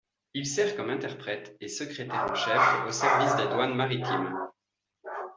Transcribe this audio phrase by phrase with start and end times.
[0.33, 4.35] Il sert comme interprète et secrétaire en chef au service des douanes maritimes.